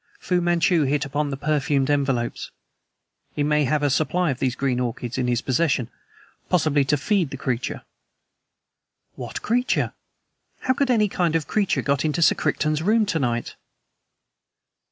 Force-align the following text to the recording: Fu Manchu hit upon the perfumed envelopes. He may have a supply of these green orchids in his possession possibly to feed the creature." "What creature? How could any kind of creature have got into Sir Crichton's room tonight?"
Fu 0.19 0.41
Manchu 0.41 0.85
hit 0.85 1.05
upon 1.05 1.29
the 1.29 1.37
perfumed 1.37 1.91
envelopes. 1.91 2.49
He 3.35 3.43
may 3.43 3.65
have 3.65 3.83
a 3.83 3.89
supply 3.91 4.31
of 4.31 4.39
these 4.39 4.55
green 4.55 4.79
orchids 4.79 5.19
in 5.19 5.27
his 5.27 5.43
possession 5.43 5.89
possibly 6.49 6.83
to 6.85 6.97
feed 6.97 7.29
the 7.29 7.37
creature." 7.37 7.83
"What 9.13 9.43
creature? 9.43 9.93
How 10.61 10.73
could 10.73 10.89
any 10.89 11.07
kind 11.07 11.35
of 11.35 11.45
creature 11.45 11.81
have 11.81 11.85
got 11.85 12.03
into 12.03 12.23
Sir 12.23 12.33
Crichton's 12.33 12.81
room 12.81 13.05
tonight?" 13.05 13.55